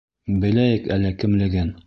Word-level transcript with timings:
Беләйек 0.45 0.89
әле 0.97 1.13
кемлеген. 1.25 1.75